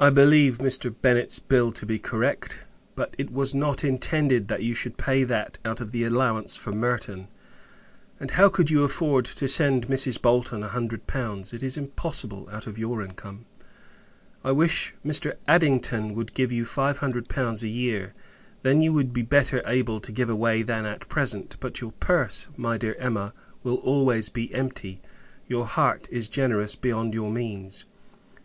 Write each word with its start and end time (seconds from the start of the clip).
I 0.00 0.10
believe 0.10 0.58
Mr. 0.58 0.92
Bennett's 1.02 1.38
bill 1.38 1.70
to 1.70 1.86
be 1.86 2.00
correct; 2.00 2.66
but, 2.96 3.14
it 3.16 3.30
was 3.32 3.54
not 3.54 3.84
intended 3.84 4.52
you 4.58 4.74
should 4.74 4.98
pay 4.98 5.22
that 5.22 5.58
out 5.64 5.80
of 5.80 5.92
the 5.92 6.02
allowance 6.02 6.56
for 6.56 6.72
Merton; 6.72 7.28
and, 8.18 8.32
how 8.32 8.48
could 8.48 8.70
you 8.70 8.82
afford 8.82 9.24
to 9.26 9.46
send 9.46 9.86
Mrs. 9.86 10.20
Bolton 10.20 10.64
a 10.64 10.68
hundred 10.68 11.06
pounds. 11.06 11.52
It 11.52 11.62
is 11.62 11.76
impossible, 11.76 12.48
out 12.50 12.66
of 12.66 12.76
your 12.76 13.02
income. 13.02 13.44
I 14.42 14.50
wish 14.50 14.94
Mr. 15.06 15.34
Addington 15.46 16.14
would 16.16 16.34
give 16.34 16.50
you 16.50 16.64
five 16.64 16.98
hundred 16.98 17.28
pounds 17.28 17.62
a 17.62 17.68
year; 17.68 18.14
then, 18.62 18.80
you 18.80 18.92
would 18.92 19.12
be 19.12 19.22
better 19.22 19.62
able 19.64 20.00
to 20.00 20.10
give 20.10 20.28
away 20.28 20.62
than 20.62 20.86
at 20.86 21.08
present. 21.08 21.54
But 21.60 21.80
your 21.80 21.92
purse, 21.92 22.48
my 22.56 22.78
dear 22.78 22.96
Emma, 22.98 23.32
will 23.62 23.76
always 23.76 24.28
be 24.28 24.52
empty; 24.52 25.00
your 25.46 25.66
heart 25.66 26.08
is 26.10 26.26
generous 26.26 26.74
beyond 26.74 27.14
your 27.14 27.30
means. 27.30 27.84